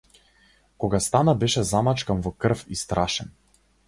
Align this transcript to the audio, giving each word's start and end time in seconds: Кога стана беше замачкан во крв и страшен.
Кога 0.85 1.01
стана 1.07 1.35
беше 1.43 1.63
замачкан 1.71 2.23
во 2.29 2.31
крв 2.47 2.65
и 2.77 2.79
страшен. 2.81 3.31